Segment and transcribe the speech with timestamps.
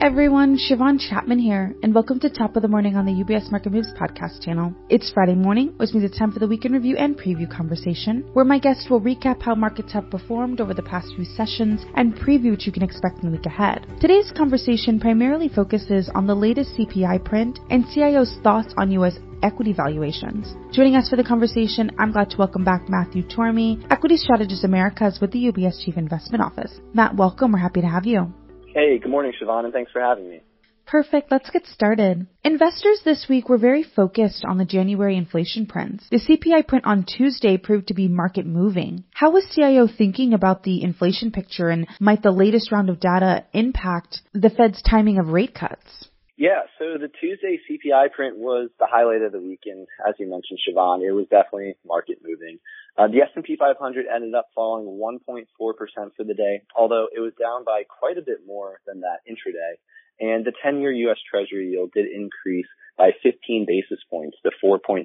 [0.00, 3.72] everyone, Shiavon Chatman here, and welcome to Top of the Morning on the UBS Market
[3.72, 4.74] Moves podcast channel.
[4.90, 8.44] It's Friday morning, which means it's time for the weekend review and preview conversation, where
[8.44, 12.50] my guests will recap how markets have performed over the past few sessions and preview
[12.50, 13.86] what you can expect in the week ahead.
[14.00, 19.72] Today's conversation primarily focuses on the latest CPI print and CIO's thoughts on U.S equity
[19.72, 20.54] valuations.
[20.72, 25.18] Joining us for the conversation, I'm glad to welcome back Matthew Tormey, Equity Strategist Americas
[25.20, 26.80] with the UBS Chief Investment Office.
[26.94, 27.52] Matt, welcome.
[27.52, 28.32] We're happy to have you.
[28.76, 30.42] Hey, good morning, Shiavon, and thanks for having me.
[30.86, 31.30] Perfect.
[31.30, 32.26] Let's get started.
[32.44, 36.04] Investors this week were very focused on the January inflation prints.
[36.10, 39.04] The CPI print on Tuesday proved to be market moving.
[39.14, 43.46] How was CIO thinking about the inflation picture and might the latest round of data
[43.54, 46.10] impact the Fed's timing of rate cuts?
[46.36, 49.86] Yeah, so the Tuesday CPI print was the highlight of the weekend.
[50.06, 52.58] As you mentioned, Shiavon, it was definitely market moving.
[52.98, 57.64] Uh, the S&P 500 ended up falling 1.4% for the day, although it was down
[57.64, 59.76] by quite a bit more than that intraday.
[60.18, 61.18] And the 10-year U.S.
[61.30, 62.66] Treasury yield did increase
[62.96, 65.04] by 15 basis points to 4.32%.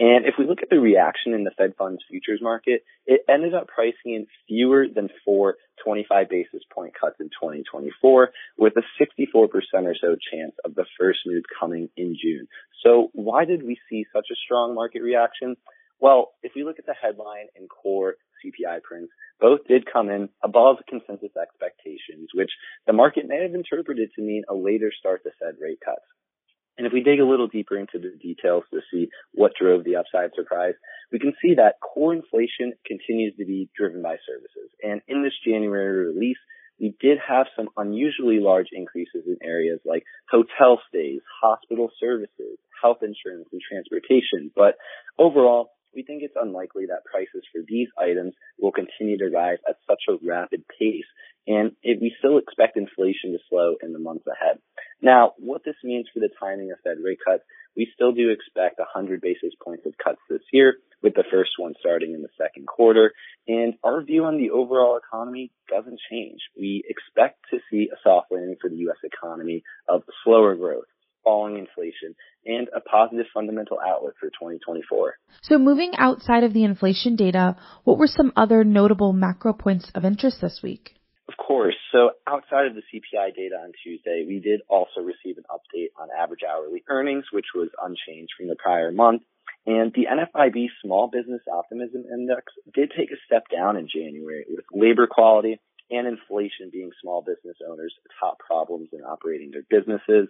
[0.00, 3.54] And if we look at the reaction in the Fed funds futures market, it ended
[3.54, 9.36] up pricing in fewer than four 25 basis point cuts in 2024 with a 64%
[9.36, 12.48] or so chance of the first move coming in June.
[12.84, 15.56] So why did we see such a strong market reaction?
[16.00, 20.28] Well, if we look at the headline and core CPI prints, both did come in
[20.42, 22.50] above consensus expectations, which
[22.86, 26.04] the market may have interpreted to mean a later start to Fed rate cuts.
[26.78, 29.96] And if we dig a little deeper into the details to see what drove the
[29.96, 30.74] upside surprise,
[31.10, 34.70] we can see that core inflation continues to be driven by services.
[34.82, 36.36] And in this January release,
[36.78, 42.98] we did have some unusually large increases in areas like hotel stays, hospital services, health
[43.00, 44.50] insurance, and transportation.
[44.54, 44.76] But
[45.18, 49.76] overall, we think it's unlikely that prices for these items will continue to rise at
[49.88, 51.08] such a rapid pace,
[51.46, 54.58] and it, we still expect inflation to slow in the months ahead.
[55.00, 57.42] Now, what this means for the timing of Fed rate cuts,
[57.76, 61.74] we still do expect 100 basis points of cuts this year, with the first one
[61.80, 63.12] starting in the second quarter.
[63.46, 66.40] And our view on the overall economy doesn't change.
[66.58, 68.96] We expect to see a soft landing for the U.S.
[69.04, 70.86] economy of slower growth
[71.26, 72.14] falling inflation
[72.46, 75.14] and a positive fundamental outlook for 2024.
[75.42, 80.04] So moving outside of the inflation data, what were some other notable macro points of
[80.04, 80.94] interest this week?
[81.28, 81.74] Of course.
[81.90, 86.08] So outside of the CPI data on Tuesday, we did also receive an update on
[86.16, 89.22] average hourly earnings, which was unchanged from the prior month.
[89.66, 94.64] And the NFIB Small Business Optimism Index did take a step down in January with
[94.72, 95.58] labor quality
[95.90, 100.28] and inflation being small business owners' top problems in operating their businesses.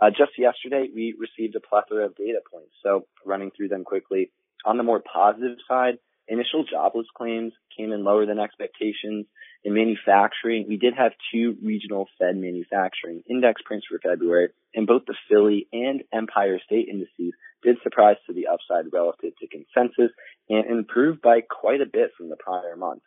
[0.00, 2.72] Uh, just yesterday, we received a plethora of data points.
[2.82, 4.30] So running through them quickly.
[4.64, 9.26] On the more positive side, initial jobless claims came in lower than expectations.
[9.62, 15.02] In manufacturing, we did have two regional Fed manufacturing index prints for February, and both
[15.06, 20.14] the Philly and Empire State indices did surprise to the upside relative to consensus
[20.48, 23.02] and improved by quite a bit from the prior month.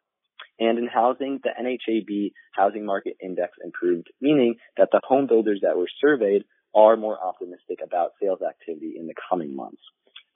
[0.59, 5.77] And in housing, the NAHB housing market index improved, meaning that the home builders that
[5.77, 6.45] were surveyed
[6.77, 9.81] are more optimistic about sales activity in the coming months.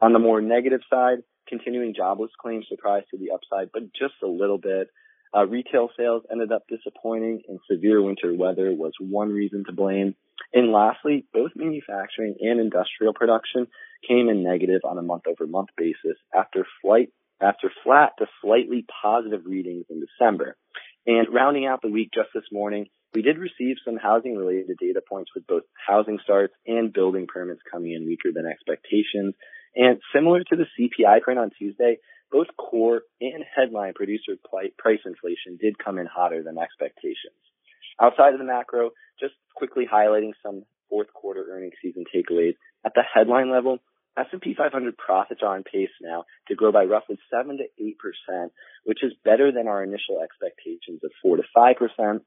[0.02, 4.28] On the more negative side, continuing jobless claims surprised to the upside, but just a
[4.28, 4.90] little bit.
[5.34, 10.16] Uh, retail sales ended up disappointing and severe winter weather was one reason to blame.
[10.52, 13.68] And lastly, both manufacturing and industrial production
[14.06, 17.10] came in negative on a month over month basis after flight,
[17.40, 20.58] after flat to slightly positive readings in December.
[21.06, 25.02] And rounding out the week just this morning, we did receive some housing related data
[25.08, 29.36] points with both housing starts and building permits coming in weaker than expectations.
[29.76, 31.98] And similar to the CPI print on Tuesday,
[32.32, 37.36] both core and headline producer price inflation did come in hotter than expectations.
[38.00, 42.56] Outside of the macro, just quickly highlighting some fourth quarter earnings season takeaways.
[42.86, 43.80] At the headline level,
[44.18, 47.94] S&P 500 profits are on pace now to grow by roughly 7 to
[48.34, 48.50] 8%,
[48.84, 52.20] which is better than our initial expectations of 4 to 5%.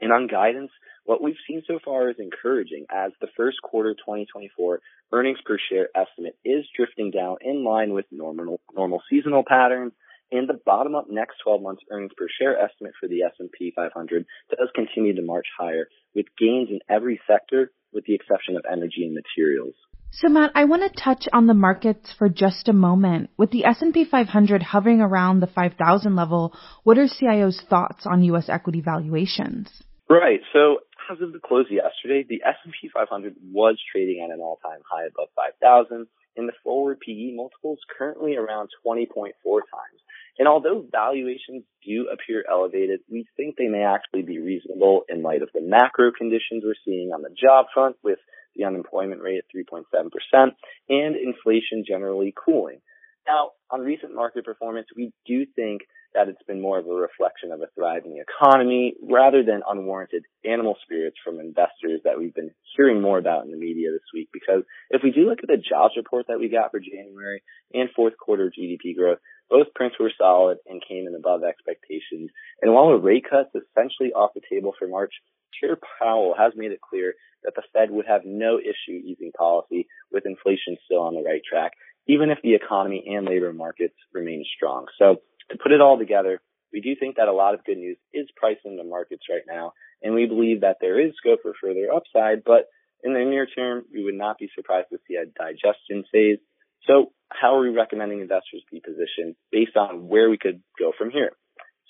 [0.00, 0.72] And on guidance,
[1.04, 4.80] what we've seen so far is encouraging as the first quarter 2024
[5.12, 9.92] earnings per share estimate is drifting down in line with normal, normal seasonal patterns.
[10.32, 14.26] And the bottom up next 12 months earnings per share estimate for the S&P 500
[14.50, 19.04] does continue to march higher with gains in every sector with the exception of energy
[19.04, 19.74] and materials.
[20.14, 23.30] So Matt, I want to touch on the markets for just a moment.
[23.38, 26.54] With the S&P 500 hovering around the 5,000 level,
[26.84, 28.50] what are CIO's thoughts on U.S.
[28.50, 29.70] equity valuations?
[30.10, 30.40] Right.
[30.52, 30.80] So
[31.10, 35.28] as of the close yesterday, the S&P 500 was trading at an all-time high above
[35.34, 36.06] 5,000,
[36.36, 40.00] and the forward PE multiple is currently around 20.4 times.
[40.38, 45.40] And although valuations do appear elevated, we think they may actually be reasonable in light
[45.40, 48.18] of the macro conditions we're seeing on the job front with
[48.56, 50.50] the unemployment rate at 3.7%
[50.88, 52.80] and inflation generally cooling.
[53.26, 55.82] Now, on recent market performance, we do think
[56.14, 60.76] that it's been more of a reflection of a thriving economy rather than unwarranted animal
[60.82, 64.28] spirits from investors that we've been hearing more about in the media this week.
[64.32, 67.42] Because if we do look at the jobs report that we got for January
[67.72, 69.18] and fourth quarter GDP growth,
[69.48, 72.30] both prints were solid and came in above expectations.
[72.60, 75.12] And while a rate cut is essentially off the table for March,
[75.60, 79.86] Chair Powell has made it clear that the Fed would have no issue easing policy
[80.10, 81.72] with inflation still on the right track,
[82.06, 84.86] even if the economy and labor markets remain strong.
[84.98, 85.16] So
[85.52, 86.40] to put it all together,
[86.72, 89.44] we do think that a lot of good news is priced in the markets right
[89.46, 89.72] now,
[90.02, 92.66] and we believe that there is scope for further upside, but
[93.04, 96.38] in the near term, we would not be surprised to see a digestion phase.
[96.86, 101.10] So how are we recommending investors be positioned based on where we could go from
[101.10, 101.32] here?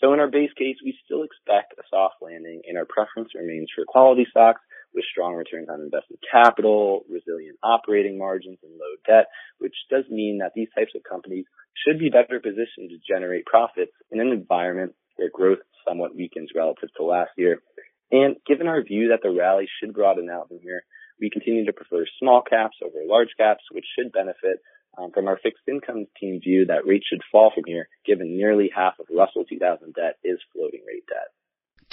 [0.03, 3.69] So in our base case, we still expect a soft landing and our preference remains
[3.75, 4.61] for quality stocks
[4.94, 8.72] with strong returns on invested capital, resilient operating margins, and
[9.07, 9.27] debt,
[9.59, 13.93] which does mean that these types of companies should be better positioned to generate profits
[14.11, 17.63] in an environment where growth somewhat weakens relative to last year.
[18.11, 20.85] And given our view that the rally should broaden out from here,
[21.21, 24.61] we continue to prefer small caps over large caps, which should benefit
[24.99, 28.71] um, from our fixed income team view that rates should fall from here, given nearly
[28.75, 31.33] half of Russell 2000 debt is floating rate debt.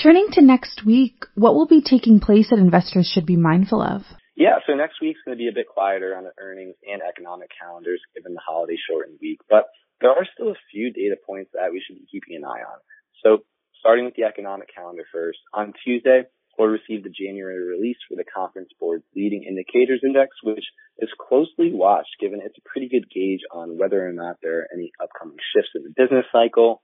[0.02, 4.04] Turning to next week, what will be taking place that investors should be mindful of?
[4.40, 7.52] Yeah, so next week's going to be a bit quieter on the earnings and economic
[7.60, 9.68] calendars given the holiday shortened week, but
[10.00, 12.80] there are still a few data points that we should be keeping an eye on.
[13.22, 13.44] So
[13.84, 16.24] starting with the economic calendar first, on Tuesday,
[16.58, 20.64] we'll receive the January release for the Conference Board's Leading Indicators Index, which
[21.00, 24.68] is closely watched given it's a pretty good gauge on whether or not there are
[24.74, 26.82] any upcoming shifts in the business cycle.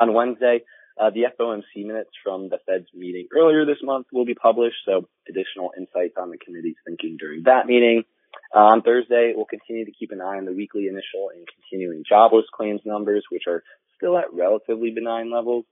[0.00, 0.64] On Wednesday,
[1.00, 5.08] uh, the FOMC minutes from the Fed's meeting earlier this month will be published, so
[5.28, 8.04] additional insights on the committee's thinking during that meeting.
[8.54, 12.04] Uh, on Thursday, we'll continue to keep an eye on the weekly initial and continuing
[12.08, 13.62] jobless claims numbers, which are
[13.96, 15.64] still at relatively benign levels.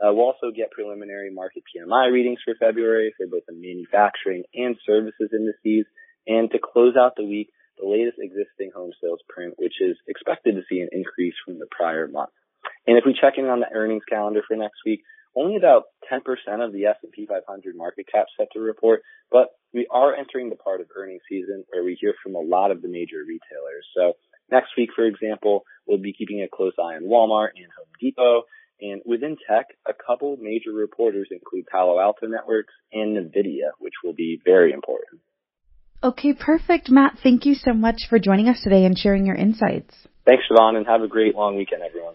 [0.00, 4.76] Uh, we'll also get preliminary Markit PMI readings for February for both the manufacturing and
[4.86, 5.84] services indices.
[6.26, 10.54] And to close out the week, the latest existing home sales print, which is expected
[10.54, 12.30] to see an increase from the prior month.
[12.86, 15.02] And if we check in on the earnings calendar for next week,
[15.36, 16.20] only about 10%
[16.64, 20.80] of the S&P 500 market cap set to report, but we are entering the part
[20.80, 23.86] of earnings season where we hear from a lot of the major retailers.
[23.96, 24.14] So
[24.50, 28.42] next week, for example, we'll be keeping a close eye on Walmart and Home Depot.
[28.80, 34.14] And within tech, a couple major reporters include Palo Alto Networks and NVIDIA, which will
[34.14, 35.20] be very important.
[36.02, 36.88] Okay, perfect.
[36.88, 39.94] Matt, thank you so much for joining us today and sharing your insights.
[40.26, 42.14] Thanks, Shiavon, and have a great long weekend, everyone.